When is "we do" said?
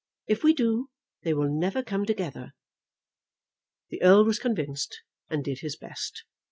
0.43-0.89